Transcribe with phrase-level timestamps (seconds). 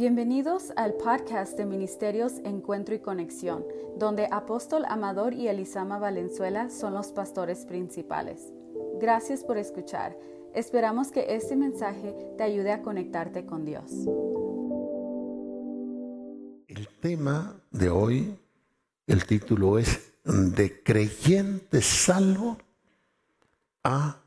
[0.00, 3.66] Bienvenidos al podcast de Ministerios Encuentro y Conexión,
[3.98, 8.50] donde Apóstol Amador y Elisama Valenzuela son los pastores principales.
[8.98, 10.16] Gracias por escuchar.
[10.54, 13.90] Esperamos que este mensaje te ayude a conectarte con Dios.
[16.66, 18.38] El tema de hoy,
[19.06, 22.56] el título es De creyente salvo
[23.84, 24.18] a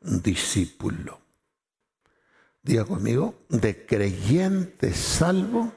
[0.00, 1.21] discípulo
[2.62, 5.72] diga conmigo, de creyente salvo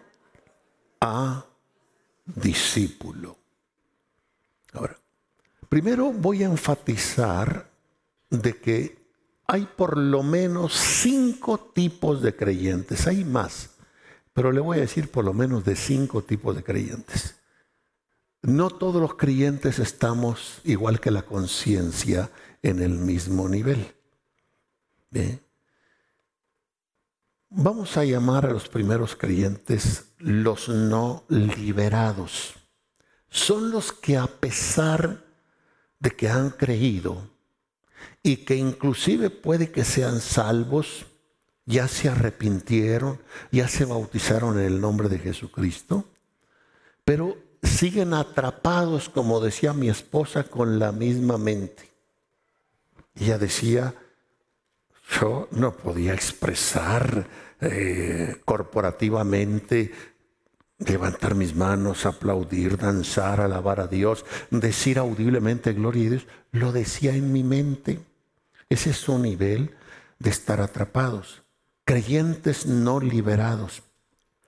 [1.02, 1.45] a
[2.25, 3.38] discípulo.
[4.73, 4.98] Ahora,
[5.70, 7.70] primero voy a enfatizar
[8.30, 9.05] de que
[9.48, 13.72] hay por lo menos cinco tipos de creyentes, hay más,
[14.33, 17.36] pero le voy a decir por lo menos de cinco tipos de creyentes.
[18.41, 22.30] No todos los creyentes estamos igual que la conciencia
[22.61, 23.95] en el mismo nivel.
[25.09, 25.45] ¿Bien?
[27.58, 32.56] Vamos a llamar a los primeros creyentes los no liberados.
[33.30, 35.23] Son los que a pesar
[35.97, 37.30] de que han creído
[38.22, 41.06] y que inclusive puede que sean salvos,
[41.66, 43.22] ya se arrepintieron,
[43.53, 46.03] ya se bautizaron en el nombre de Jesucristo,
[47.06, 51.90] pero siguen atrapados, como decía mi esposa, con la misma mente.
[53.16, 53.95] Ella decía,
[55.22, 59.92] yo no podía expresar eh, corporativamente,
[60.80, 67.16] levantar mis manos, aplaudir, danzar, alabar a Dios, decir audiblemente gloria a Dios, lo decía
[67.16, 68.00] en mi mente.
[68.70, 69.75] Ese es su nivel
[70.20, 71.44] de estar atrapados.
[71.86, 73.84] Creyentes no liberados,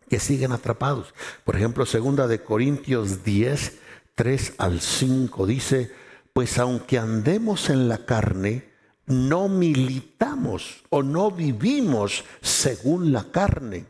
[0.10, 1.14] que siguen atrapados.
[1.44, 3.78] Por ejemplo, segunda de Corintios 10,
[4.16, 5.92] 3 al 5 dice,
[6.34, 8.77] pues aunque andemos en la carne,
[9.08, 13.86] no militamos o no vivimos según la carne.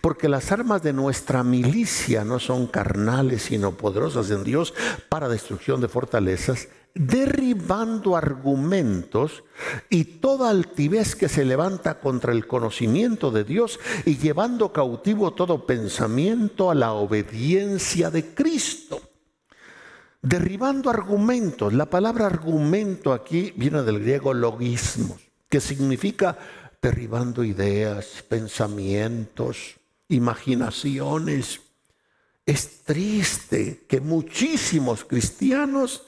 [0.00, 4.72] Porque las armas de nuestra milicia no son carnales, sino poderosas en Dios
[5.08, 9.42] para destrucción de fortalezas, derribando argumentos
[9.90, 15.66] y toda altivez que se levanta contra el conocimiento de Dios y llevando cautivo todo
[15.66, 19.00] pensamiento a la obediencia de Cristo
[20.24, 21.72] derribando argumentos.
[21.72, 26.36] La palabra argumento aquí viene del griego logismos, que significa
[26.80, 29.76] derribando ideas, pensamientos,
[30.08, 31.60] imaginaciones.
[32.46, 36.02] Es triste que muchísimos cristianos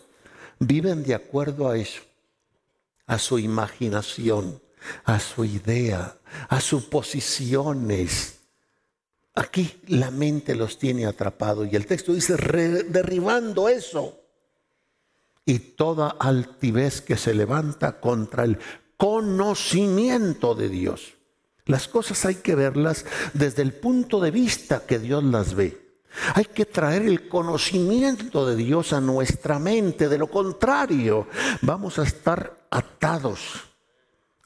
[0.59, 2.03] viven de acuerdo a eso,
[3.07, 4.61] a su imaginación,
[5.05, 6.17] a su idea,
[6.49, 8.36] a sus posiciones
[9.37, 12.37] Aquí la mente los tiene atrapados y el texto dice
[12.89, 14.19] derribando eso
[15.45, 18.59] y toda altivez que se levanta contra el
[18.97, 21.15] conocimiento de Dios.
[21.67, 23.05] Las cosas hay que verlas
[23.35, 26.01] desde el punto de vista que Dios las ve.
[26.35, 30.09] Hay que traer el conocimiento de Dios a nuestra mente.
[30.09, 31.29] De lo contrario,
[31.61, 33.41] vamos a estar atados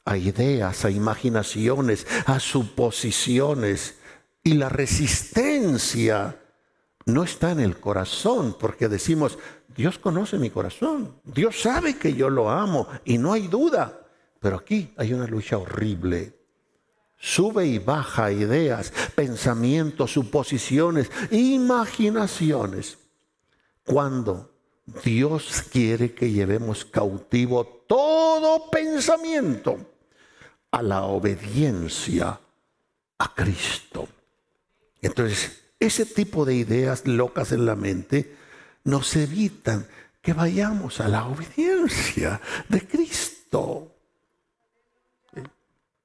[0.03, 4.00] a ideas, a imaginaciones, a suposiciones
[4.43, 6.39] y la resistencia
[7.05, 9.37] no está en el corazón, porque decimos,
[9.75, 14.01] Dios conoce mi corazón, Dios sabe que yo lo amo y no hay duda.
[14.39, 16.35] Pero aquí hay una lucha horrible.
[17.17, 22.97] Sube y baja ideas, pensamientos, suposiciones, imaginaciones.
[23.85, 24.51] Cuando
[25.03, 29.77] Dios quiere que llevemos cautivo todo pensamiento
[30.71, 32.39] a la obediencia
[33.19, 34.07] a Cristo.
[35.01, 38.35] Entonces, ese tipo de ideas locas en la mente
[38.83, 39.87] nos evitan
[40.21, 42.39] que vayamos a la obediencia
[42.69, 43.95] de Cristo.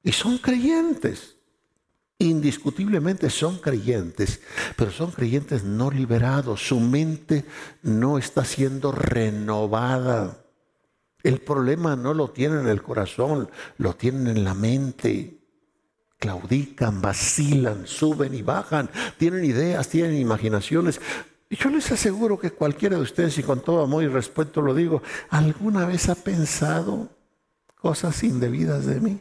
[0.02, 1.36] Y son creyentes,
[2.18, 4.40] indiscutiblemente son creyentes,
[4.76, 7.44] pero son creyentes no liberados, su mente
[7.82, 10.42] no está siendo renovada.
[11.22, 15.36] El problema no lo tienen en el corazón, lo tienen en la mente
[16.18, 21.00] claudican, vacilan, suben y bajan, tienen ideas, tienen imaginaciones.
[21.48, 24.74] Y yo les aseguro que cualquiera de ustedes, y con todo amor y respeto lo
[24.74, 27.08] digo, alguna vez ha pensado
[27.76, 29.20] cosas indebidas de mí.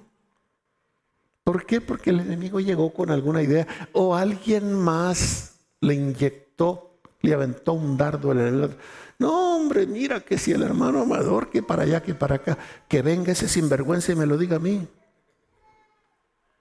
[1.44, 1.80] ¿Por qué?
[1.81, 7.98] Porque el enemigo llegó con alguna idea o alguien más le inyectó, le aventó un
[7.98, 8.75] dardo en el...
[9.19, 13.04] No, hombre, mira que si el hermano amador, que para allá, que para acá, que
[13.04, 14.88] venga ese sinvergüenza y me lo diga a mí.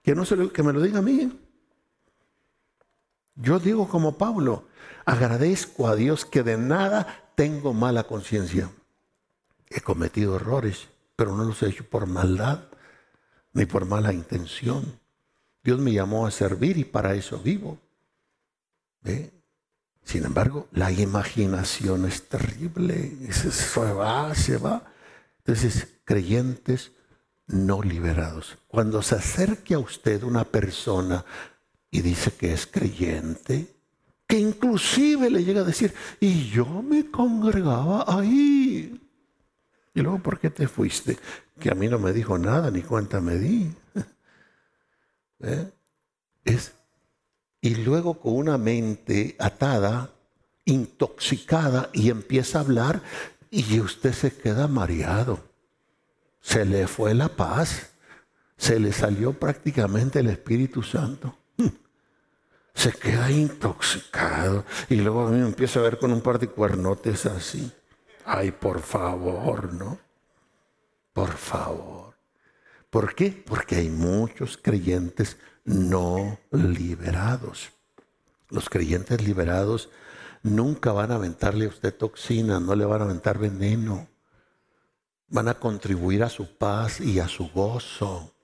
[0.04, 1.40] Que, no se que me lo diga a mí.
[3.34, 4.68] Yo digo como Pablo,
[5.04, 8.70] agradezco a Dios que de nada tengo mala conciencia.
[9.68, 12.64] He cometido errores, pero no los he hecho por maldad
[13.52, 15.00] ni por mala intención.
[15.62, 17.78] Dios me llamó a servir y para eso vivo.
[20.04, 23.10] Sin embargo, la imaginación es terrible.
[23.32, 24.84] Se va, se va.
[25.38, 26.92] Entonces, creyentes
[27.46, 28.58] no liberados.
[28.68, 31.24] Cuando se acerque a usted una persona
[31.90, 33.74] y dice que es creyente,
[34.26, 39.00] que inclusive le llega a decir, y yo me congregaba ahí.
[39.94, 41.18] Y luego, ¿por qué te fuiste?
[41.60, 43.72] Que a mí no me dijo nada, ni cuenta me di.
[45.40, 45.70] ¿Eh?
[46.44, 46.72] Es,
[47.60, 50.10] y luego con una mente atada,
[50.64, 53.02] intoxicada, y empieza a hablar,
[53.50, 55.53] y usted se queda mareado.
[56.44, 57.94] Se le fue la paz,
[58.56, 61.36] se le salió prácticamente el Espíritu Santo
[62.74, 66.48] se queda intoxicado y luego a mí me empieza a ver con un par de
[66.48, 67.72] cuernotes así.
[68.26, 69.98] Ay, por favor, ¿no?
[71.12, 72.14] Por favor.
[72.90, 73.30] ¿Por qué?
[73.46, 77.70] Porque hay muchos creyentes no liberados.
[78.50, 79.90] Los creyentes liberados
[80.42, 84.08] nunca van a aventarle a usted toxina, no le van a aventar veneno.
[85.28, 88.34] Van a contribuir a su paz y a su gozo.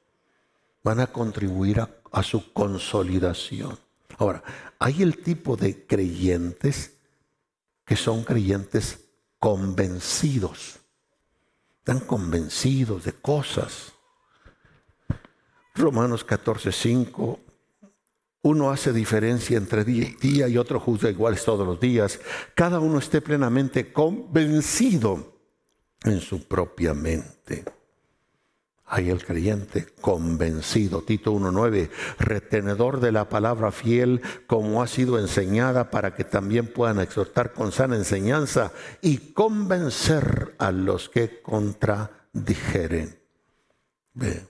[0.83, 3.79] Van a contribuir a, su consolidación.
[4.19, 4.43] Ahora,
[4.79, 6.97] hay el tipo de creyentes
[7.85, 10.81] que son creyentes convencidos.
[11.79, 13.93] Están convencidos de cosas.
[15.75, 17.41] Romanos 14, 5.
[18.43, 22.21] Uno hace diferencia entre día y día y otro juzga iguales todos los días.
[22.55, 25.40] Cada uno esté plenamente convencido
[26.05, 27.65] en su propia mente.
[28.93, 35.93] Hay el creyente convencido, Tito 1.9, retenedor de la palabra fiel como ha sido enseñada
[35.93, 43.17] para que también puedan exhortar con sana enseñanza y convencer a los que contradijeren.
[44.13, 44.45] Ve.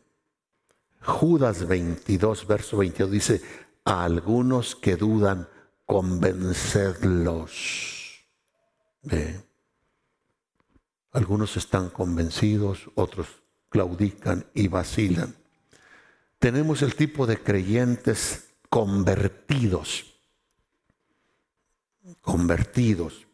[1.02, 3.42] Judas 22, verso 22 dice,
[3.84, 5.50] a algunos que dudan,
[5.84, 8.24] convencedlos.
[9.02, 9.49] Ve.
[11.12, 13.26] Algunos están convencidos, otros
[13.68, 15.34] claudican y vacilan.
[16.38, 20.06] Tenemos el tipo de creyentes convertidos.
[22.20, 23.26] Convertidos.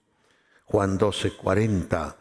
[0.65, 2.17] Juan 12, 40.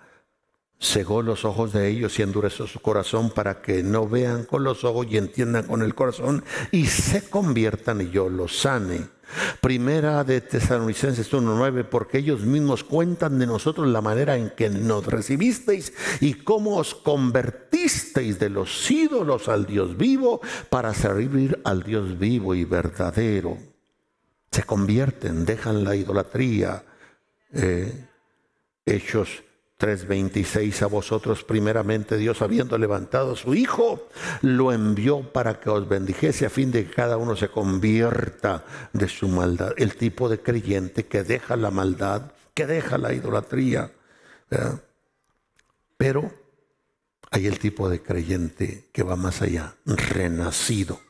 [0.80, 4.84] Cegó los ojos de ellos y endureció su corazón para que no vean con los
[4.84, 9.08] ojos y entiendan con el corazón y se conviertan y yo los sane.
[9.62, 15.06] Primera de Tesalonicenses 1.9, porque ellos mismos cuentan de nosotros la manera en que nos
[15.06, 22.20] recibisteis y cómo os convertisteis de los ídolos al Dios vivo para servir al Dios
[22.20, 23.58] vivo y verdadero.
[24.52, 26.84] Se convierten, dejan la idolatría.
[27.52, 28.08] Eh,
[28.86, 29.44] hechos
[29.78, 34.08] 3:26 a vosotros primeramente Dios habiendo levantado a su Hijo,
[34.42, 38.64] lo envió para que os bendijese a fin de que cada uno se convierta
[38.94, 39.74] de su maldad.
[39.78, 43.92] El tipo de creyente que deja la maldad, que deja la idolatría.
[45.98, 46.32] Pero
[47.32, 51.02] hay el tipo de creyente que va más allá, renacido,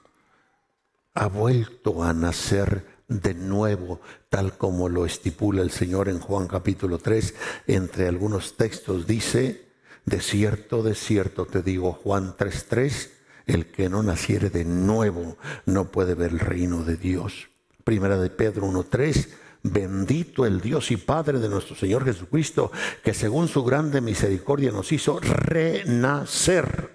[1.14, 6.98] ha vuelto a nacer de nuevo, tal como lo estipula el Señor en Juan capítulo
[6.98, 7.36] 3.
[7.68, 9.66] Entre algunos textos dice,
[10.06, 13.10] de cierto, de cierto te digo, Juan 3.3,
[13.48, 17.50] el que no naciere de nuevo no puede ver el reino de Dios.
[17.84, 19.30] Primera de Pedro 1.3,
[19.62, 22.72] bendito el Dios y Padre de nuestro Señor Jesucristo,
[23.03, 26.95] que según su grande misericordia nos hizo renacer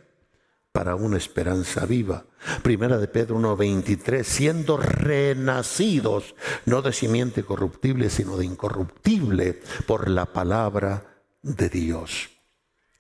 [0.73, 2.25] para una esperanza viva.
[2.63, 6.35] Primera de Pedro 1:23, siendo renacidos,
[6.65, 12.31] no de simiente corruptible, sino de incorruptible por la palabra de Dios.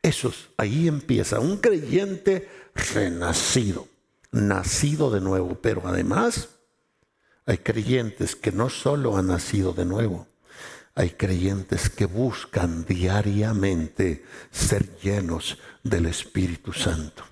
[0.03, 3.87] Eso ahí empieza un creyente renacido,
[4.33, 6.49] nacido de nuevo, pero además
[7.47, 10.27] hay creyentes que no solo han nacido de nuevo,
[10.95, 17.30] hay creyentes que buscan diariamente ser llenos del Espíritu Santo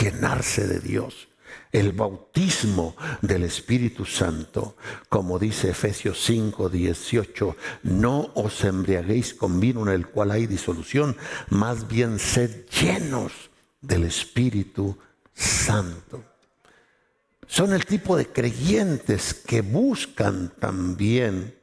[0.00, 1.28] llenarse de Dios.
[1.72, 4.76] El bautismo del Espíritu Santo,
[5.08, 11.16] como dice Efesios 5, 18, no os embriaguéis con vino en el cual hay disolución,
[11.48, 13.32] más bien sed llenos
[13.80, 14.98] del Espíritu
[15.32, 16.24] Santo.
[17.46, 21.56] Son el tipo de creyentes que buscan también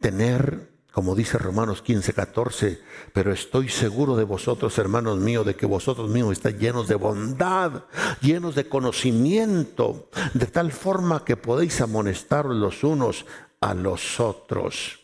[0.00, 5.64] tener como dice Romanos 15, 14, pero estoy seguro de vosotros, hermanos míos, de que
[5.64, 7.84] vosotros mismos estáis llenos de bondad,
[8.20, 13.26] llenos de conocimiento, de tal forma que podéis amonestar los unos
[13.60, 14.98] a los otros,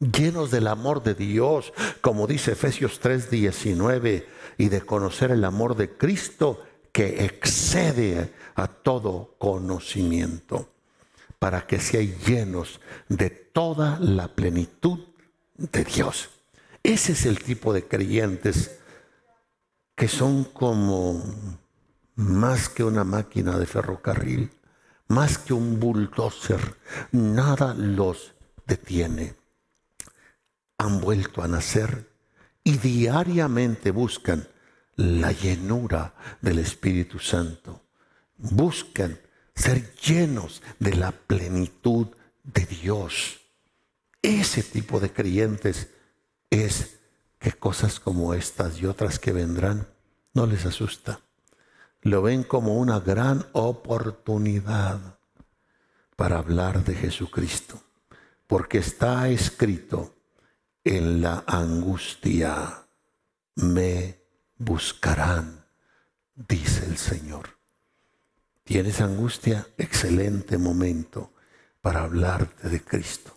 [0.00, 1.72] llenos del amor de Dios,
[2.02, 6.62] como dice Efesios 3, 19, y de conocer el amor de Cristo
[6.92, 10.68] que excede a todo conocimiento,
[11.38, 14.98] para que seáis llenos de toda la plenitud
[15.70, 16.30] de Dios.
[16.82, 18.78] Ese es el tipo de creyentes
[19.94, 21.22] que son como
[22.16, 24.50] más que una máquina de ferrocarril,
[25.08, 26.76] más que un bulldozer,
[27.12, 28.34] nada los
[28.66, 29.36] detiene.
[30.78, 32.10] Han vuelto a nacer
[32.64, 34.48] y diariamente buscan
[34.96, 37.82] la llenura del Espíritu Santo.
[38.36, 39.20] Buscan
[39.54, 42.08] ser llenos de la plenitud
[42.42, 43.41] de Dios.
[44.22, 45.88] Ese tipo de creyentes
[46.48, 47.00] es
[47.40, 49.88] que cosas como estas y otras que vendrán
[50.32, 51.20] no les asusta.
[52.02, 55.18] Lo ven como una gran oportunidad
[56.14, 57.82] para hablar de Jesucristo,
[58.46, 60.14] porque está escrito
[60.84, 62.86] en la angustia,
[63.56, 64.20] me
[64.56, 65.64] buscarán,
[66.34, 67.58] dice el Señor.
[68.64, 69.66] ¿Tienes angustia?
[69.76, 71.32] Excelente momento
[71.80, 73.31] para hablarte de Cristo.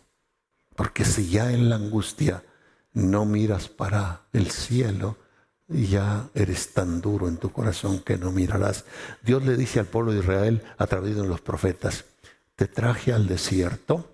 [0.75, 2.43] Porque si ya en la angustia
[2.93, 5.17] no miras para el cielo,
[5.67, 8.85] ya eres tan duro en tu corazón que no mirarás.
[9.23, 12.05] Dios le dice al pueblo de Israel a través de los profetas,
[12.55, 14.11] te traje al desierto.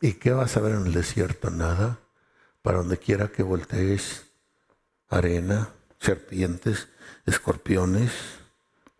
[0.00, 1.50] ¿Y qué vas a ver en el desierto?
[1.50, 1.98] Nada.
[2.62, 4.26] Para donde quiera que voltees,
[5.08, 5.70] arena,
[6.00, 6.88] serpientes,
[7.26, 8.12] escorpiones,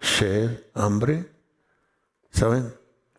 [0.00, 1.30] sed, hambre.
[2.30, 2.74] ¿Saben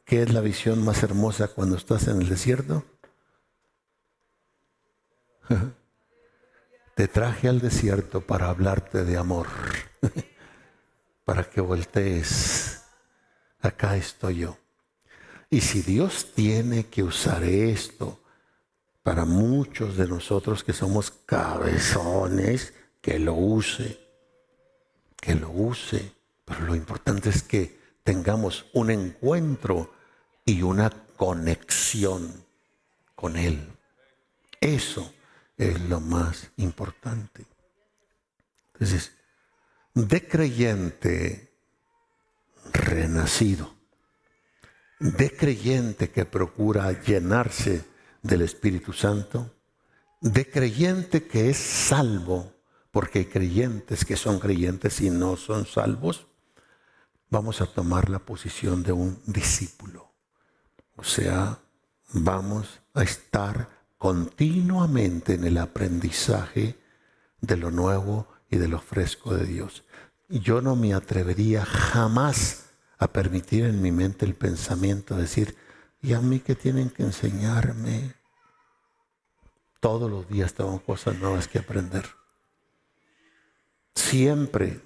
[0.09, 2.83] qué es la visión más hermosa cuando estás en el desierto?
[6.95, 9.45] Te traje al desierto para hablarte de amor,
[11.25, 12.81] para que voltees.
[13.61, 14.57] Acá estoy yo.
[15.51, 18.19] Y si Dios tiene que usar esto
[19.03, 23.99] para muchos de nosotros que somos cabezones, que lo use,
[25.21, 26.13] que lo use.
[26.45, 29.98] Pero lo importante es que tengamos un encuentro
[30.49, 32.43] y una conexión
[33.13, 33.71] con Él.
[34.59, 35.13] Eso
[35.57, 37.45] es lo más importante.
[38.73, 39.11] Entonces,
[39.93, 41.51] de creyente
[42.73, 43.75] renacido,
[44.99, 47.85] de creyente que procura llenarse
[48.23, 49.55] del Espíritu Santo,
[50.19, 52.53] de creyente que es salvo,
[52.91, 56.25] porque hay creyentes que son creyentes y no son salvos,
[57.29, 60.08] vamos a tomar la posición de un discípulo.
[60.99, 61.57] O sea,
[62.11, 66.77] vamos a estar continuamente en el aprendizaje
[67.39, 69.85] de lo nuevo y de lo fresco de Dios.
[70.27, 72.65] Yo no me atrevería jamás
[72.97, 75.55] a permitir en mi mente el pensamiento de decir,
[76.01, 78.15] ¿y a mí qué tienen que enseñarme?
[79.79, 82.07] Todos los días tengo cosas nuevas que aprender.
[83.95, 84.81] Siempre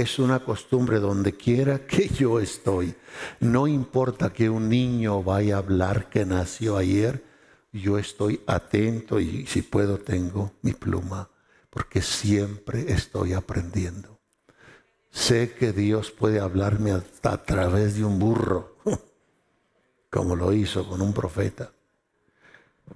[0.00, 2.94] es una costumbre donde quiera que yo estoy.
[3.40, 7.24] No importa que un niño vaya a hablar que nació ayer,
[7.72, 11.30] yo estoy atento y si puedo tengo mi pluma,
[11.70, 14.20] porque siempre estoy aprendiendo.
[15.10, 18.76] Sé que Dios puede hablarme a través de un burro,
[20.10, 21.72] como lo hizo con un profeta.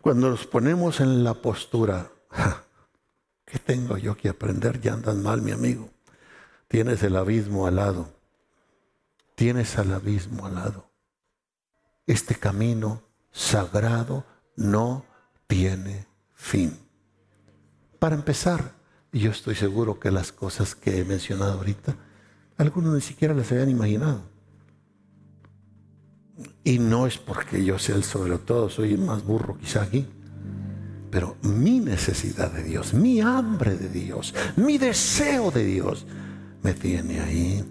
[0.03, 2.11] Cuando nos ponemos en la postura,
[3.47, 4.81] ¿qué tengo yo que aprender?
[4.81, 5.91] Ya andas mal, mi amigo.
[6.71, 8.09] Tienes el abismo al lado.
[9.35, 10.89] Tienes al abismo al lado.
[12.07, 14.25] Este camino sagrado
[14.55, 15.05] no
[15.49, 16.79] tiene fin.
[17.99, 18.71] Para empezar,
[19.11, 21.97] yo estoy seguro que las cosas que he mencionado ahorita,
[22.57, 24.23] algunos ni siquiera las habían imaginado.
[26.63, 30.07] Y no es porque yo sea el sobre todo, soy el más burro quizá aquí.
[31.11, 36.07] Pero mi necesidad de Dios, mi hambre de Dios, mi deseo de Dios,
[36.63, 37.65] me tiene ahí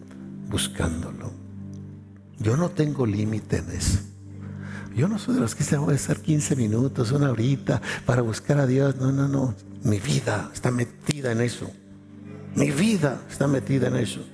[0.50, 1.32] buscándolo.
[2.40, 4.00] Yo no tengo límite en eso.
[4.96, 8.22] Yo no soy de los que se voy a estar 15 minutos, una horita para
[8.22, 8.96] buscar a Dios.
[8.98, 9.56] No, no, no.
[9.84, 11.70] Mi vida está metida en eso.
[12.56, 14.26] Mi vida está metida en eso.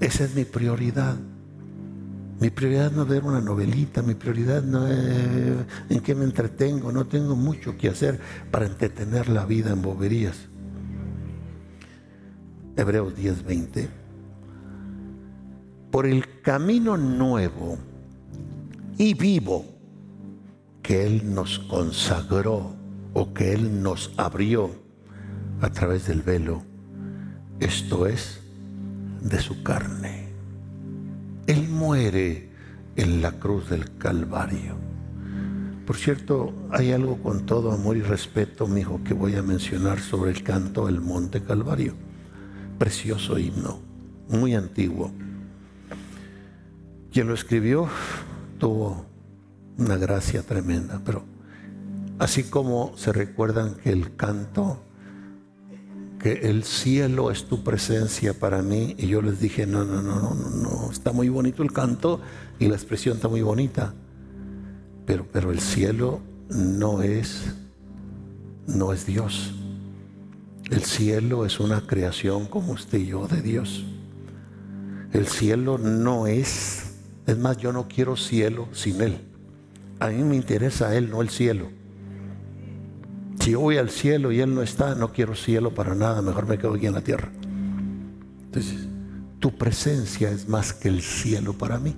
[0.00, 1.16] Esa es mi prioridad.
[2.40, 6.90] Mi prioridad no es ver una novelita, mi prioridad no es en qué me entretengo,
[6.90, 8.18] no tengo mucho que hacer
[8.50, 10.49] para entretener la vida en boberías.
[12.76, 13.88] Hebreos 10:20
[15.90, 17.76] por el camino nuevo
[18.96, 19.64] y vivo
[20.82, 22.74] que Él nos consagró
[23.12, 24.70] o que Él nos abrió
[25.60, 26.62] a través del velo,
[27.58, 28.40] esto es,
[29.20, 30.28] de su carne.
[31.46, 32.50] Él muere
[32.96, 34.76] en la cruz del Calvario
[35.86, 40.00] Por cierto, hay algo con todo amor y respeto, mi hijo, que voy a mencionar
[40.00, 41.94] sobre el canto del Monte Calvario.
[42.80, 43.78] Precioso himno,
[44.30, 45.12] muy antiguo.
[47.12, 47.90] Quien lo escribió
[48.56, 49.04] tuvo
[49.76, 51.22] una gracia tremenda, pero
[52.18, 54.82] así como se recuerdan que el canto,
[56.18, 60.34] que el cielo es tu presencia para mí, y yo les dije, no, no, no,
[60.34, 62.22] no, no, está muy bonito el canto
[62.58, 63.92] y la expresión está muy bonita,
[65.04, 67.42] pero, pero el cielo no es,
[68.66, 69.59] no es Dios.
[70.70, 73.84] El cielo es una creación como usted y yo de Dios.
[75.12, 76.94] El cielo no es,
[77.26, 79.20] es más, yo no quiero cielo sin Él.
[79.98, 81.68] A mí me interesa Él, no el cielo.
[83.40, 86.46] Si yo voy al cielo y Él no está, no quiero cielo para nada, mejor
[86.46, 87.32] me quedo aquí en la tierra.
[88.44, 88.86] Entonces,
[89.40, 91.96] tu presencia es más que el cielo para mí.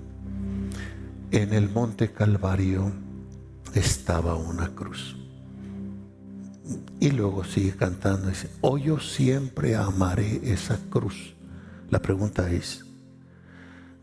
[1.31, 2.91] En el monte Calvario
[3.75, 5.22] estaba una cruz.
[7.01, 11.35] Y luego sigue cantando, dice, hoy oh, yo siempre amaré esa cruz.
[11.91, 12.85] La pregunta es,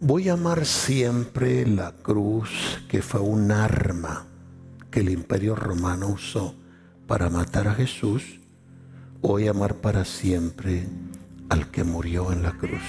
[0.01, 4.27] Voy a amar siempre la cruz que fue un arma
[4.89, 6.55] que el imperio romano usó
[7.05, 8.39] para matar a Jesús.
[9.19, 10.87] Voy a amar para siempre
[11.49, 12.81] al que murió en la cruz.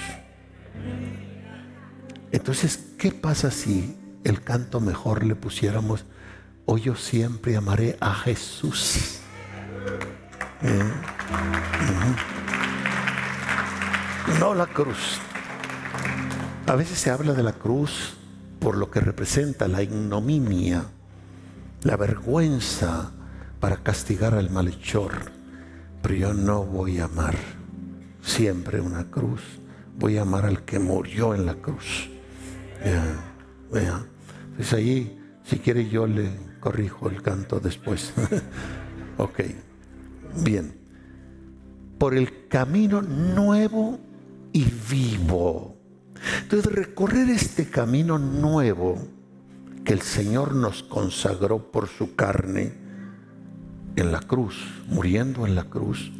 [2.31, 6.05] Entonces, ¿qué pasa si el canto mejor le pusiéramos,
[6.65, 9.20] hoy yo siempre amaré a Jesús?
[14.39, 15.19] No la cruz.
[16.67, 18.15] A veces se habla de la cruz
[18.59, 20.85] por lo que representa la ignominia,
[21.83, 23.11] la vergüenza
[23.59, 25.31] para castigar al malhechor.
[26.01, 27.35] Pero yo no voy a amar
[28.21, 29.41] siempre una cruz,
[29.97, 32.09] voy a amar al que murió en la cruz.
[33.71, 34.05] Vea.
[34.55, 38.13] Pues ahí, si quiere, yo le corrijo el canto después.
[39.17, 39.39] ok,
[40.43, 40.79] bien.
[41.97, 43.99] Por el camino nuevo
[44.53, 45.81] y vivo
[46.43, 48.97] entonces recorrer este camino nuevo
[49.83, 52.73] que el Señor nos consagró por su carne
[53.95, 54.55] en la cruz,
[54.87, 56.11] muriendo en la cruz,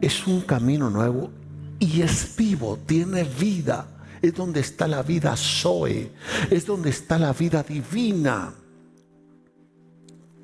[0.00, 1.30] es un camino nuevo
[1.78, 3.88] y es vivo, tiene vida.
[4.22, 6.10] Es donde está la vida Zoe,
[6.50, 8.54] es donde está la vida divina.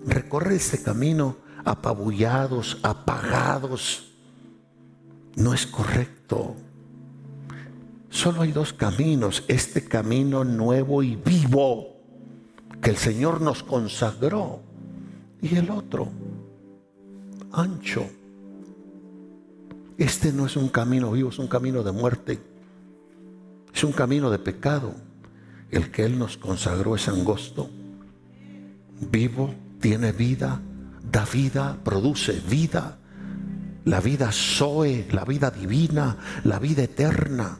[0.06, 4.12] Recorrer este camino apabullados, apagados,
[5.36, 6.56] no es correcto.
[8.08, 11.96] Solo hay dos caminos, este camino nuevo y vivo
[12.82, 14.60] que el Señor nos consagró
[15.40, 16.08] y el otro,
[17.52, 18.04] ancho.
[19.96, 22.40] Este no es un camino vivo, es un camino de muerte,
[23.72, 24.94] es un camino de pecado.
[25.70, 27.70] El que Él nos consagró es angosto,
[29.12, 30.60] vivo, tiene vida,
[31.10, 32.98] da vida, produce vida,
[33.84, 37.58] la vida Zoe, la vida divina, la vida eterna.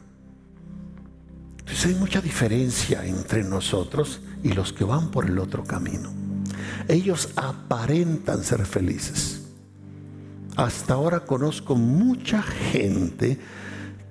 [1.59, 6.11] Entonces hay mucha diferencia entre nosotros y los que van por el otro camino.
[6.87, 9.41] Ellos aparentan ser felices.
[10.55, 13.39] Hasta ahora conozco mucha gente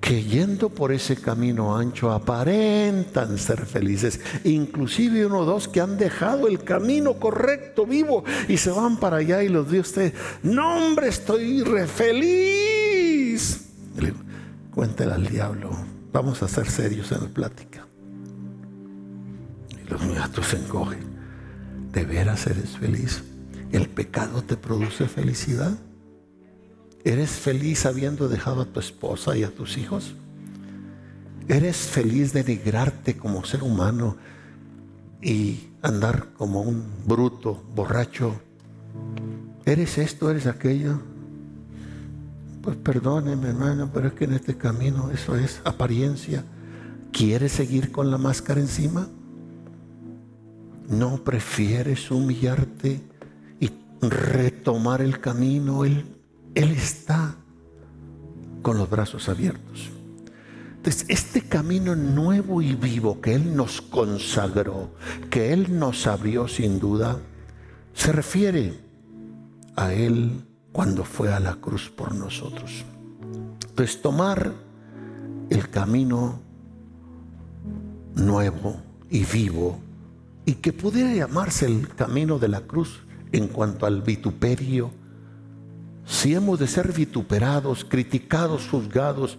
[0.01, 4.19] que yendo por ese camino ancho aparentan ser felices.
[4.43, 9.17] Inclusive uno o dos que han dejado el camino correcto, vivo, y se van para
[9.17, 13.67] allá y los dice usted, no hombre, estoy feliz.
[14.73, 17.87] cuéntele al diablo Vamos a ser serios en la plática.
[19.69, 20.99] Y los gatos se encogen.
[21.93, 23.23] ¿De veras eres feliz?
[23.71, 25.77] ¿El pecado te produce felicidad?
[27.03, 30.13] ¿Eres feliz habiendo dejado a tu esposa y a tus hijos?
[31.47, 34.17] ¿Eres feliz de denigrarte como ser humano
[35.21, 38.39] y andar como un bruto, borracho?
[39.65, 40.99] ¿Eres esto, eres aquello?
[42.61, 46.43] Pues perdóneme, hermano, pero es que en este camino eso es apariencia.
[47.11, 49.07] ¿Quieres seguir con la máscara encima?
[50.87, 53.01] ¿No prefieres humillarte
[53.59, 55.85] y retomar el camino?
[55.85, 56.05] Él,
[56.55, 57.35] él está
[58.61, 59.89] con los brazos abiertos.
[60.77, 64.89] Entonces, este camino nuevo y vivo que Él nos consagró,
[65.29, 67.19] que Él nos abrió sin duda,
[67.93, 68.73] se refiere
[69.75, 72.83] a Él cuando fue a la cruz por nosotros.
[73.75, 74.53] Pues tomar
[75.51, 76.39] el camino
[78.15, 79.79] nuevo y vivo
[80.45, 84.91] y que pudiera llamarse el camino de la cruz en cuanto al vituperio,
[86.11, 89.37] si hemos de ser vituperados, criticados, juzgados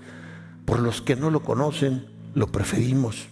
[0.64, 3.28] por los que no lo conocen, lo preferimos.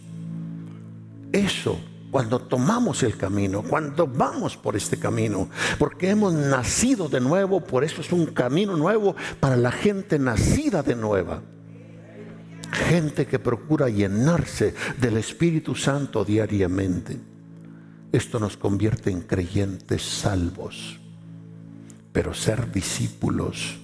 [1.32, 5.48] Eso cuando tomamos el camino, cuando vamos por este camino,
[5.78, 10.82] porque hemos nacido de nuevo, por eso es un camino nuevo para la gente nacida
[10.82, 11.40] de nueva.
[12.72, 17.18] Gente que procura llenarse del Espíritu Santo diariamente.
[18.12, 20.99] Esto nos convierte en creyentes salvos.
[22.12, 23.78] Pero ser discípulos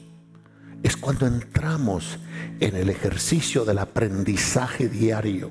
[0.82, 2.18] es cuando entramos
[2.60, 5.50] en el ejercicio del aprendizaje diario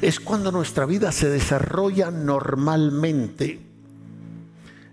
[0.00, 3.60] es cuando nuestra vida se desarrolla normalmente.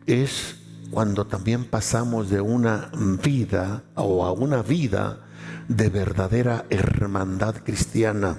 [0.05, 0.55] Es
[0.91, 2.91] cuando también pasamos de una
[3.23, 5.19] vida o a una vida
[5.67, 8.37] de verdadera hermandad cristiana,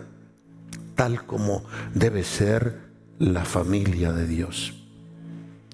[0.94, 1.64] tal como
[1.94, 2.88] debe ser
[3.18, 4.74] la familia de Dios.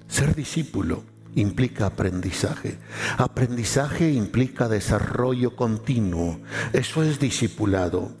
[0.07, 1.03] Ser discípulo
[1.35, 2.77] implica aprendizaje.
[3.17, 6.39] Aprendizaje implica desarrollo continuo.
[6.73, 8.11] Eso es discipulado.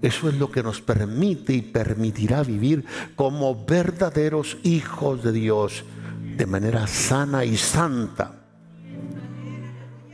[0.00, 2.84] Eso es lo que nos permite y permitirá vivir
[3.16, 5.84] como verdaderos hijos de Dios
[6.36, 8.38] de manera sana y santa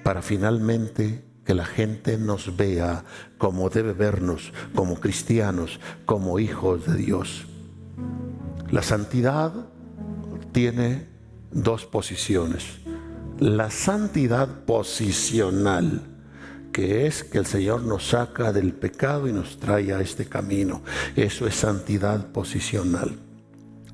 [0.03, 3.05] para finalmente que la gente nos vea
[3.37, 7.47] como debe vernos, como cristianos, como hijos de Dios.
[8.71, 9.53] La santidad
[10.53, 11.14] tiene
[11.55, 12.65] dos posiciones.
[13.39, 16.03] La santidad posicional
[16.75, 20.83] que es que el Señor nos saca del pecado y nos trae a este camino.
[21.15, 23.17] Eso es santidad posicional.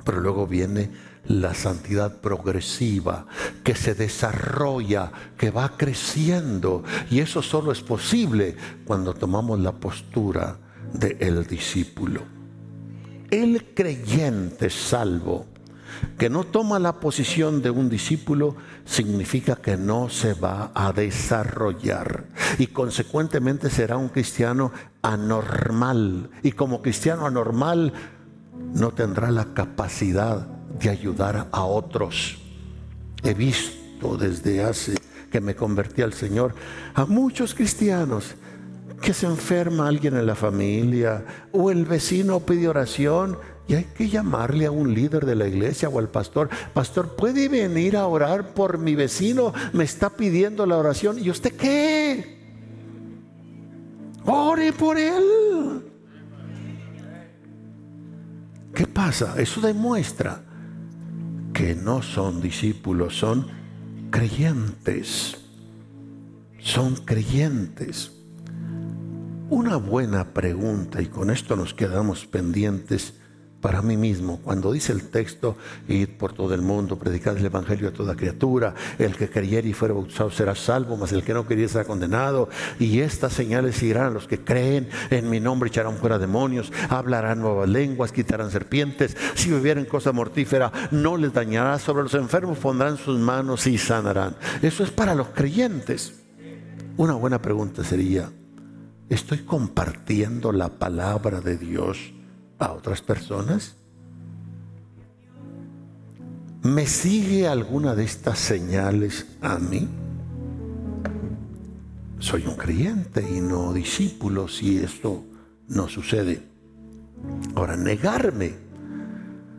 [0.03, 0.91] Pero luego viene
[1.27, 3.27] la santidad progresiva,
[3.63, 6.83] que se desarrolla, que va creciendo.
[7.11, 10.57] Y eso solo es posible cuando tomamos la postura
[10.95, 12.23] del el discípulo.
[13.31, 15.50] El creyente salvo
[16.19, 22.25] que no toma la posición de un discípulo significa que no se va a desarrollar
[22.59, 27.93] y consecuentemente será un cristiano anormal y como cristiano anormal
[28.75, 30.47] no tendrá la capacidad
[30.79, 32.39] de ayudar a otros.
[33.23, 34.95] He visto desde hace
[35.31, 36.55] que me convertí al Señor
[36.95, 38.35] a muchos cristianos
[39.01, 43.39] que se enferma alguien en la familia o el vecino pide oración
[43.71, 46.51] y hay que llamarle a un líder de la iglesia o al pastor.
[46.75, 49.55] Pastor, ¿puede venir a orar por mi vecino?
[49.73, 51.25] Me está pidiendo la oración.
[51.25, 52.37] ¿Y usted qué?
[54.25, 55.85] Ore por él.
[58.75, 59.41] ¿Qué pasa?
[59.41, 60.43] Eso demuestra
[61.55, 63.47] que no son discípulos, son
[64.11, 65.37] creyentes.
[66.59, 68.11] Son creyentes.
[69.49, 73.20] Una buena pregunta, y con esto nos quedamos pendientes,
[73.61, 74.41] para mí mismo.
[74.43, 75.57] Cuando dice el texto,
[75.89, 79.73] id por todo el mundo, predicad el Evangelio a toda criatura, el que creyere y
[79.73, 82.49] fuera bautizado será salvo, mas el que no queriera será condenado.
[82.79, 87.41] Y estas señales seguirán a los que creen, en mi nombre echarán fuera demonios, hablarán
[87.41, 92.97] nuevas lenguas, quitarán serpientes, si bebieren cosa mortífera no les dañará, sobre los enfermos pondrán
[92.97, 94.37] sus manos y sanarán.
[94.63, 96.15] Eso es para los creyentes.
[96.97, 98.31] Una buena pregunta sería,
[99.09, 102.13] ¿estoy compartiendo la palabra de Dios?
[102.61, 103.75] A otras personas?
[106.63, 109.89] ¿Me sigue alguna de estas señales a mí?
[112.19, 115.25] Soy un creyente y no discípulo si esto
[115.69, 116.43] no sucede.
[117.55, 118.55] Ahora, negarme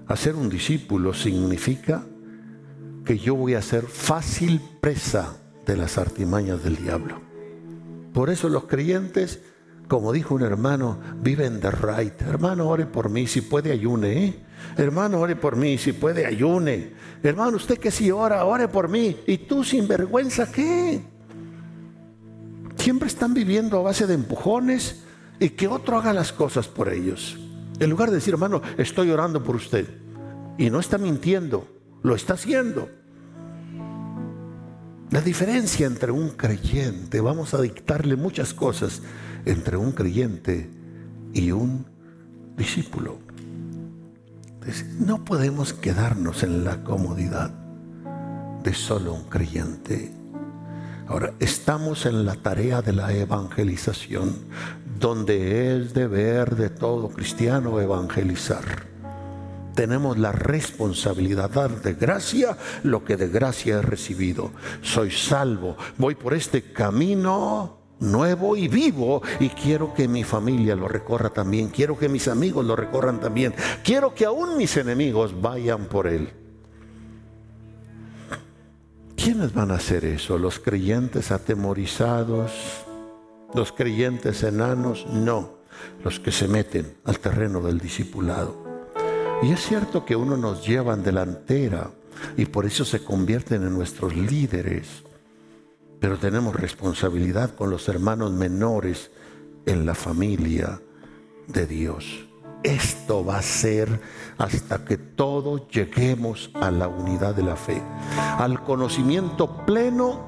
[0.07, 2.05] a ser un discípulo significa
[3.03, 7.19] que yo voy a ser fácil presa de las artimañas del diablo.
[8.13, 9.41] Por eso los creyentes
[9.91, 12.21] como dijo un hermano, vive en the right.
[12.21, 14.25] Hermano, ore por mí, si puede ayune.
[14.25, 14.39] ¿eh?
[14.77, 16.93] Hermano, ore por mí, si puede ayune.
[17.21, 19.17] Hermano, usted que si ora, ore por mí.
[19.27, 21.01] ¿Y tú sin vergüenza qué?
[22.77, 25.03] Siempre están viviendo a base de empujones
[25.41, 27.37] y que otro haga las cosas por ellos.
[27.77, 29.89] En lugar de decir, hermano, estoy orando por usted.
[30.57, 31.67] Y no está mintiendo,
[32.01, 32.87] lo está haciendo.
[35.09, 39.01] La diferencia entre un creyente, vamos a dictarle muchas cosas
[39.45, 40.69] entre un creyente
[41.33, 41.85] y un
[42.55, 43.19] discípulo.
[44.99, 47.51] no podemos quedarnos en la comodidad
[48.63, 50.11] de solo un creyente.
[51.07, 54.35] Ahora, estamos en la tarea de la evangelización,
[54.99, 58.91] donde es deber de todo cristiano evangelizar
[59.75, 64.51] tenemos la responsabilidad de dar de gracia lo que de gracia he recibido.
[64.81, 70.89] Soy salvo, voy por este camino nuevo y vivo y quiero que mi familia lo
[70.89, 75.85] recorra también, quiero que mis amigos lo recorran también, quiero que aún mis enemigos vayan
[75.85, 76.29] por él.
[79.15, 80.39] ¿Quiénes van a hacer eso?
[80.39, 82.51] ¿Los creyentes atemorizados?
[83.53, 85.05] ¿Los creyentes enanos?
[85.07, 85.59] No,
[86.03, 88.55] los que se meten al terreno del discipulado
[89.43, 91.91] Y es cierto que uno nos lleva en delantera
[92.35, 95.03] y por eso se convierten en nuestros líderes.
[96.01, 99.11] Pero tenemos responsabilidad con los hermanos menores
[99.67, 100.81] en la familia
[101.47, 102.27] de Dios.
[102.63, 104.01] Esto va a ser
[104.39, 107.83] hasta que todos lleguemos a la unidad de la fe,
[108.39, 110.25] al conocimiento pleno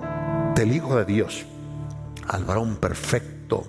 [0.55, 1.43] del Hijo de Dios,
[2.27, 3.65] al varón perfecto,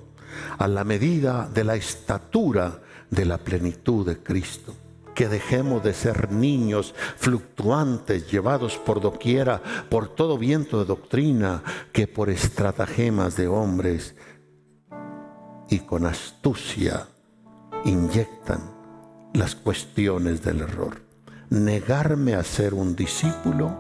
[0.59, 4.75] a la medida de la estatura de la plenitud de Cristo.
[5.15, 12.07] Que dejemos de ser niños fluctuantes, llevados por doquiera, por todo viento de doctrina, que
[12.07, 14.15] por estratagemas de hombres
[15.71, 17.09] y con astucia
[17.85, 18.61] inyectan
[19.33, 21.03] las cuestiones del error.
[21.51, 23.77] Negarme a ser un discípulo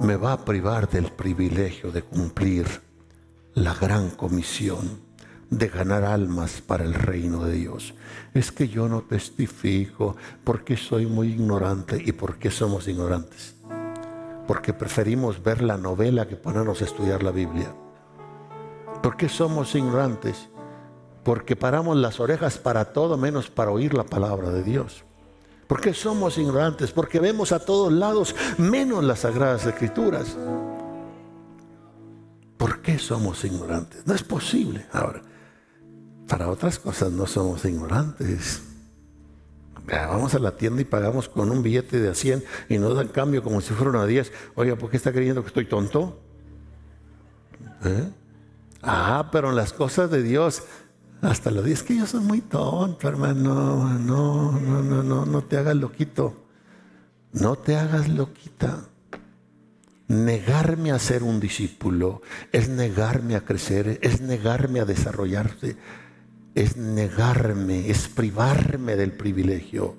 [0.00, 2.66] me va a privar del privilegio de cumplir
[3.54, 5.11] la gran comisión
[5.52, 7.94] de ganar almas para el reino de Dios.
[8.32, 12.02] Es que yo no testifico porque soy muy ignorante.
[12.04, 13.54] ¿Y por qué somos ignorantes?
[14.48, 17.74] Porque preferimos ver la novela que ponernos a estudiar la Biblia.
[19.02, 20.48] ¿Por qué somos ignorantes?
[21.22, 25.04] Porque paramos las orejas para todo menos para oír la palabra de Dios.
[25.66, 26.92] ¿Por qué somos ignorantes?
[26.92, 30.36] Porque vemos a todos lados menos las sagradas escrituras.
[32.56, 34.06] ¿Por qué somos ignorantes?
[34.06, 34.86] No es posible.
[34.92, 35.22] Ahora,
[36.32, 38.62] para otras cosas no somos ignorantes.
[39.86, 43.08] Vamos a la tienda y pagamos con un billete de a 100 y nos dan
[43.08, 44.32] cambio como si fuera a 10.
[44.54, 46.22] Oiga, ¿por qué está creyendo que estoy tonto?
[47.84, 48.08] ¿Eh?
[48.80, 50.62] Ah, pero en las cosas de Dios
[51.20, 53.98] hasta lo dice, que yo soy muy tonto, hermano.
[53.98, 56.46] No, no, no, no, no te hagas loquito.
[57.32, 58.86] No te hagas loquita.
[60.08, 65.76] Negarme a ser un discípulo es negarme a crecer, es negarme a desarrollarse,
[66.54, 69.96] es negarme, es privarme del privilegio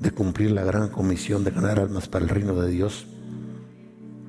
[0.00, 3.06] de cumplir la gran comisión de ganar almas para el reino de Dios.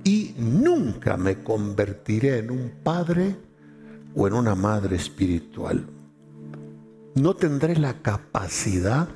[0.04, 3.36] Y nunca me convertiré en un padre
[4.16, 5.86] o en una madre espiritual
[7.16, 9.08] no tendré la capacidad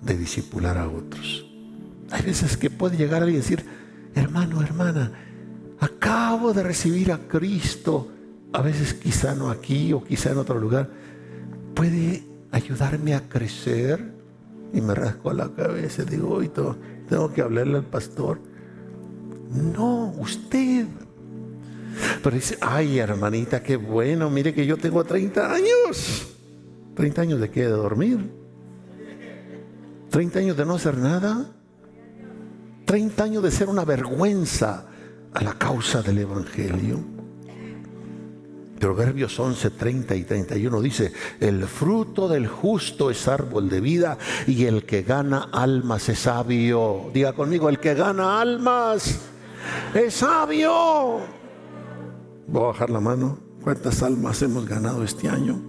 [0.00, 1.46] de disipular a otros.
[2.10, 3.64] Hay veces que puede llegar alguien y decir,
[4.14, 5.12] hermano, hermana,
[5.80, 8.08] acabo de recibir a Cristo,
[8.52, 10.90] a veces quizá no aquí o quizá en otro lugar,
[11.78, 14.12] puede ayudarme a crecer.
[14.74, 16.40] Y me rasco la cabeza y digo,
[17.08, 18.40] tengo que hablarle al pastor.
[19.50, 20.86] No, usted.
[22.22, 26.26] Pero dice, ay hermanita, qué bueno, mire que yo tengo 30 años.
[26.96, 27.62] ¿30 años de qué?
[27.62, 28.28] ¿De dormir?
[30.10, 31.46] ¿30 años de no hacer nada?
[32.86, 34.86] ¿30 años de ser una vergüenza
[35.32, 37.17] a la causa del Evangelio?
[38.78, 44.66] Proverbios 11, 30 y 31 dice, el fruto del justo es árbol de vida y
[44.66, 47.10] el que gana almas es sabio.
[47.12, 49.20] Diga conmigo, el que gana almas
[49.94, 51.20] es sabio.
[52.46, 53.38] Voy a bajar la mano.
[53.62, 55.60] ¿Cuántas almas hemos ganado este año?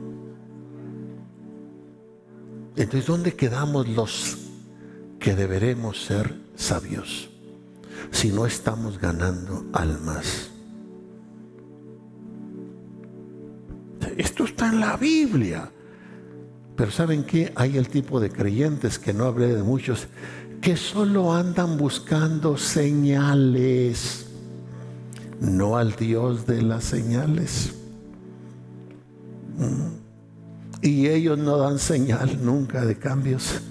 [2.75, 4.37] Entonces, ¿dónde quedamos los
[5.19, 7.29] que deberemos ser sabios
[8.11, 10.48] si no estamos ganando almas?
[14.19, 15.71] Esto está en la Biblia.
[16.75, 17.53] Pero ¿saben qué?
[17.55, 20.07] Hay el tipo de creyentes que no hablé de muchos
[20.59, 24.25] que solo andan buscando señales,
[25.39, 27.75] no al Dios de las señales.
[29.57, 29.87] Mm.
[30.81, 33.61] Y ellos no dan señal nunca de cambios,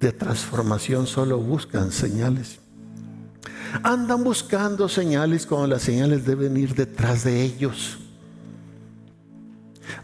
[0.00, 2.58] de transformación, solo buscan señales.
[3.84, 8.00] Andan buscando señales cuando las señales deben ir detrás de ellos.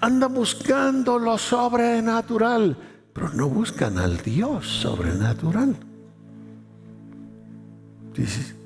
[0.00, 2.76] Andan buscando lo sobrenatural,
[3.12, 5.76] pero no buscan al Dios sobrenatural.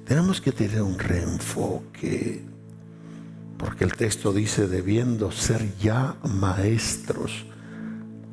[0.05, 2.45] tenemos que tener un reenfoque,
[3.57, 7.45] porque el texto dice, debiendo ser ya maestros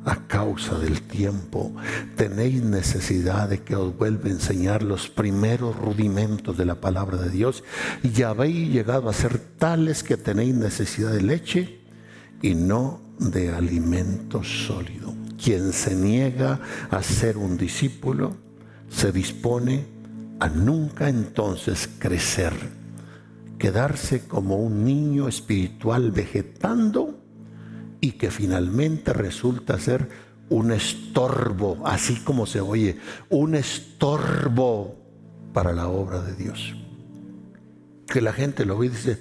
[0.04, 1.74] a causa del tiempo,
[2.16, 7.30] tenéis necesidad de que os vuelva a enseñar los primeros rudimentos de la palabra de
[7.30, 7.62] Dios
[8.02, 11.77] y habéis llegado a ser tales que tenéis necesidad de leche
[12.42, 15.14] y no de alimento sólido.
[15.42, 18.36] Quien se niega a ser un discípulo
[18.88, 19.86] se dispone
[20.40, 22.52] a nunca entonces crecer,
[23.58, 27.18] quedarse como un niño espiritual vegetando
[28.00, 30.08] y que finalmente resulta ser
[30.48, 32.98] un estorbo, así como se oye,
[33.28, 34.96] un estorbo
[35.52, 36.74] para la obra de Dios.
[38.06, 39.18] Que la gente lo ve y dice,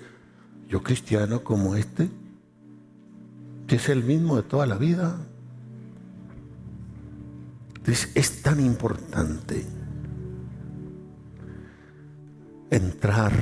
[0.69, 2.09] yo cristiano como este,
[3.67, 5.17] que es el mismo de toda la vida.
[7.75, 9.65] Entonces es tan importante
[12.69, 13.33] entrar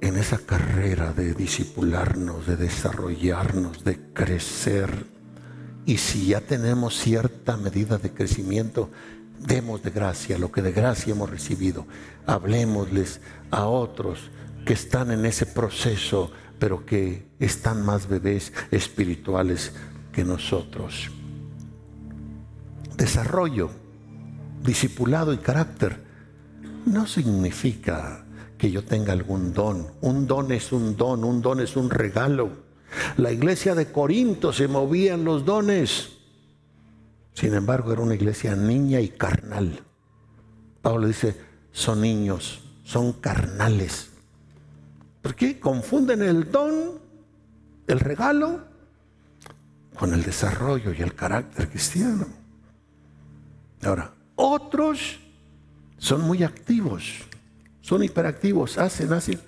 [0.00, 5.06] en esa carrera de disipularnos, de desarrollarnos, de crecer.
[5.84, 8.90] Y si ya tenemos cierta medida de crecimiento,
[9.38, 11.86] demos de gracia lo que de gracia hemos recibido.
[12.26, 14.30] Hablemosles a otros
[14.64, 19.72] que están en ese proceso, pero que están más bebés espirituales
[20.12, 21.10] que nosotros.
[22.96, 23.70] Desarrollo,
[24.62, 26.04] discipulado y carácter
[26.84, 28.24] no significa
[28.58, 29.86] que yo tenga algún don.
[30.02, 32.50] Un don es un don, un don es un regalo.
[33.16, 36.18] La iglesia de Corinto se movía en los dones.
[37.32, 39.80] Sin embargo, era una iglesia niña y carnal.
[40.82, 41.40] Pablo dice,
[41.72, 44.09] son niños, son carnales.
[45.22, 45.58] ¿Por qué?
[45.58, 46.98] Confunden el don,
[47.86, 48.64] el regalo,
[49.98, 52.26] con el desarrollo y el carácter cristiano.
[53.82, 55.18] Ahora, otros
[55.98, 57.24] son muy activos
[57.90, 59.40] son hiperactivos, hacen, hacen,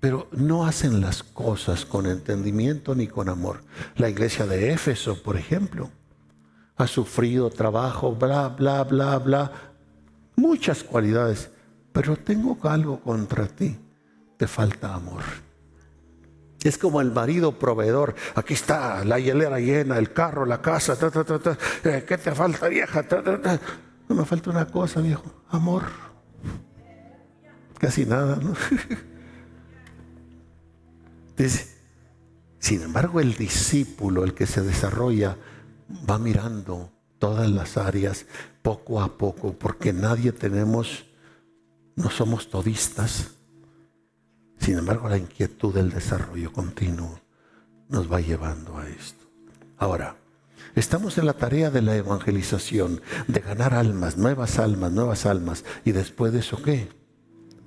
[0.00, 3.60] pero no hacen las cosas con entendimiento ni con amor.
[3.96, 5.90] La iglesia de Éfeso, por ejemplo,
[6.76, 9.52] ha sufrido trabajo, bla, bla, bla, bla,
[10.34, 11.50] muchas cualidades,
[11.92, 13.76] pero tengo algo contra ti,
[14.36, 15.22] te falta amor.
[16.62, 18.14] Es como el marido proveedor.
[18.34, 20.96] Aquí está la hielera llena, el carro, la casa.
[20.96, 21.10] Ta,
[21.84, 23.04] eh, ¿Qué te falta, vieja?
[24.08, 25.24] No me falta una cosa, viejo.
[25.48, 25.84] Amor.
[27.78, 28.54] Casi nada, ¿no?
[31.36, 31.76] Dice,
[32.58, 35.36] sin embargo, el discípulo, el que se desarrolla,
[36.08, 38.26] va mirando todas las áreas
[38.62, 41.04] poco a poco, porque nadie tenemos,
[41.94, 43.35] no somos todistas.
[44.58, 47.20] Sin embargo, la inquietud del desarrollo continuo
[47.88, 49.24] nos va llevando a esto.
[49.78, 50.16] Ahora,
[50.74, 55.64] estamos en la tarea de la evangelización, de ganar almas, nuevas almas, nuevas almas.
[55.84, 56.88] ¿Y después de eso qué?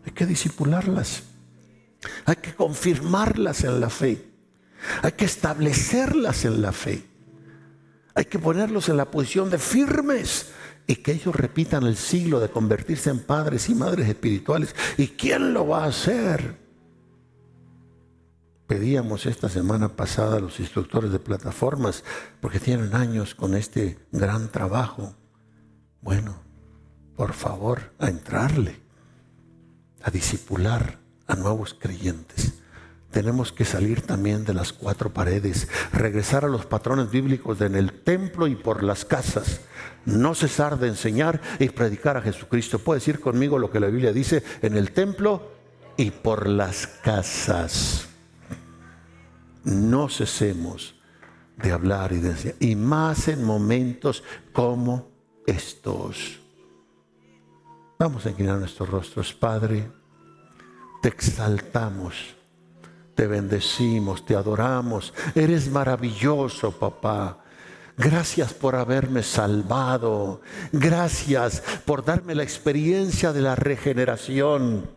[0.06, 1.24] Hay que disipularlas.
[2.26, 4.26] Hay que confirmarlas en la fe.
[5.02, 7.06] Hay que establecerlas en la fe.
[8.16, 10.52] Hay que ponerlos en la posición de firmes
[10.88, 14.76] y que ellos repitan el siglo de convertirse en padres y madres espirituales.
[14.98, 16.69] ¿Y quién lo va a hacer?
[18.70, 22.04] Pedíamos esta semana pasada a los instructores de plataformas,
[22.40, 25.16] porque tienen años con este gran trabajo.
[26.02, 26.44] Bueno,
[27.16, 28.80] por favor, a entrarle
[30.04, 32.60] a disipular a nuevos creyentes.
[33.10, 37.76] Tenemos que salir también de las cuatro paredes, regresar a los patrones bíblicos de en
[37.76, 39.62] el templo y por las casas,
[40.06, 42.78] no cesar de enseñar y predicar a Jesucristo.
[42.78, 45.54] ¿Puede decir conmigo lo que la Biblia dice en el templo
[45.98, 48.09] y por las casas?
[49.70, 50.96] No cesemos
[51.56, 55.12] de hablar y de enseñar, y más en momentos como
[55.46, 56.40] estos.
[58.00, 59.92] Vamos a inclinar nuestros rostros, Padre.
[61.04, 62.16] Te exaltamos,
[63.14, 65.14] te bendecimos, te adoramos.
[65.36, 67.44] Eres maravilloso, papá.
[67.96, 70.42] Gracias por haberme salvado.
[70.72, 74.90] Gracias por darme la experiencia de la regeneración.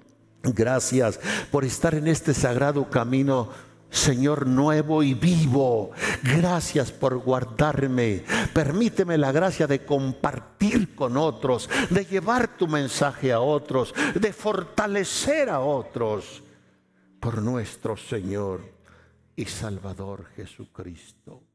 [0.43, 3.51] Gracias por estar en este sagrado camino
[3.93, 5.91] Señor nuevo y vivo.
[6.23, 8.25] Gracias por guardarme.
[8.55, 15.51] Permíteme la gracia de compartir con otros, de llevar tu mensaje a otros, de fortalecer
[15.51, 16.43] a otros
[17.21, 18.63] por nuestro Señor
[19.37, 21.52] y Salvador Jesucristo.